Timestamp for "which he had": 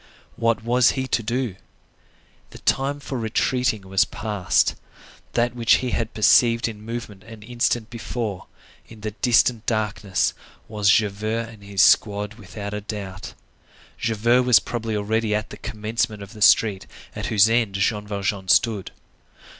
5.55-6.15